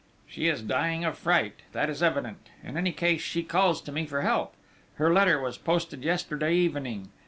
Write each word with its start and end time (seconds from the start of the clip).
"She 0.25 0.47
is 0.47 0.63
dying 0.63 1.05
of 1.05 1.15
fright! 1.15 1.59
That 1.73 1.87
is 1.87 2.01
evident!... 2.01 2.49
In 2.63 2.75
any 2.75 2.91
case 2.91 3.21
she 3.21 3.43
calls 3.43 3.79
to 3.83 3.91
me 3.91 4.07
for 4.07 4.21
help. 4.23 4.55
Her 4.95 5.13
letter 5.13 5.39
was 5.39 5.59
posted 5.59 6.03
yesterday 6.03 6.55
evening.... 6.55 7.09